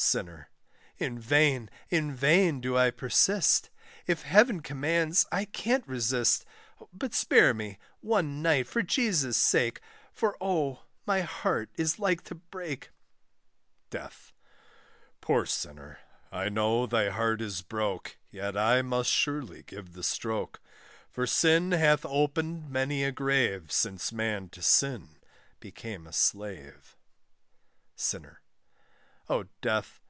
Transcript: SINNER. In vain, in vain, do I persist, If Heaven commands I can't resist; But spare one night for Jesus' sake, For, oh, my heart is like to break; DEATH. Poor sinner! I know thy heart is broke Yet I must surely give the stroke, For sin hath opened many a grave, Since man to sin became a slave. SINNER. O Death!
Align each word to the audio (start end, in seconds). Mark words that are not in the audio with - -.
SINNER. 0.00 0.48
In 0.98 1.18
vain, 1.18 1.68
in 1.90 2.14
vain, 2.14 2.60
do 2.60 2.76
I 2.76 2.92
persist, 2.92 3.68
If 4.06 4.22
Heaven 4.22 4.60
commands 4.60 5.26
I 5.32 5.44
can't 5.44 5.84
resist; 5.88 6.44
But 6.92 7.14
spare 7.14 7.52
one 7.98 8.40
night 8.40 8.68
for 8.68 8.80
Jesus' 8.82 9.36
sake, 9.36 9.80
For, 10.12 10.36
oh, 10.40 10.84
my 11.04 11.22
heart 11.22 11.70
is 11.74 11.98
like 11.98 12.22
to 12.26 12.36
break; 12.36 12.90
DEATH. 13.90 14.32
Poor 15.20 15.44
sinner! 15.44 15.98
I 16.30 16.48
know 16.48 16.86
thy 16.86 17.08
heart 17.10 17.40
is 17.40 17.62
broke 17.62 18.18
Yet 18.30 18.56
I 18.56 18.82
must 18.82 19.10
surely 19.10 19.64
give 19.64 19.94
the 19.94 20.04
stroke, 20.04 20.60
For 21.10 21.26
sin 21.26 21.72
hath 21.72 22.04
opened 22.06 22.70
many 22.70 23.02
a 23.02 23.10
grave, 23.10 23.72
Since 23.72 24.12
man 24.12 24.48
to 24.50 24.62
sin 24.62 25.16
became 25.58 26.06
a 26.06 26.12
slave. 26.12 26.96
SINNER. 27.96 28.42
O 29.30 29.44
Death! 29.60 30.00